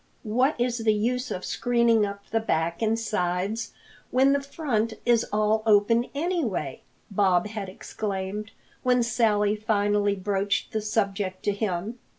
"What 0.23 0.59
is 0.59 0.79
the 0.79 0.95
use 0.95 1.29
of 1.29 1.45
screening 1.45 2.07
up 2.07 2.23
the 2.31 2.39
back 2.39 2.81
and 2.81 2.97
sides 2.97 3.71
when 4.09 4.33
the 4.33 4.41
front 4.41 4.93
is 5.05 5.27
all 5.31 5.61
open 5.67 6.07
anyway?" 6.15 6.81
Bob 7.11 7.45
had 7.45 7.69
exclaimed 7.69 8.49
when 8.81 9.03
Sally 9.03 9.55
finally 9.55 10.15
broached 10.15 10.71
the 10.71 10.81
subject 10.81 11.43
to 11.43 11.51
him. 11.51 11.99